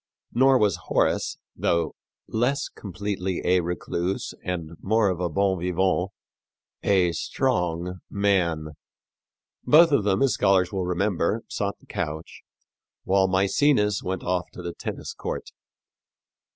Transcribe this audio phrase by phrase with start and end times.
[0.33, 1.93] Nor was Horace, though
[2.27, 6.09] less completely a recluse and more of a bon vivant,
[6.81, 8.69] a strong man.
[9.63, 12.41] Both of them, as scholars will remember, sought the couch,
[13.03, 15.51] while Mæcenas went off to the tennis court.